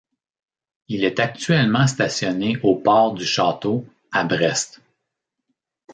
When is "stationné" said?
1.85-2.57